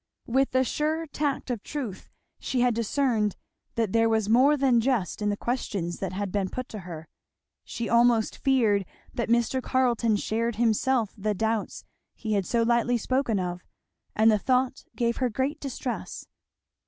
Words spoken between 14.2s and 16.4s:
the thought gave her great distress.